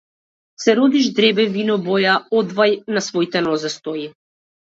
[0.61, 4.09] Се роди ждребе вино-боја, одвај на своите нозе стои.